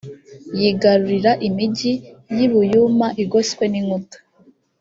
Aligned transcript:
yigarurira 0.59 1.31
imigi 1.47 1.93
y 2.37 2.39
i 2.45 2.47
buyuma 2.51 3.07
igoswe 3.23 3.63
n 3.69 3.73
inkuta 3.79 4.17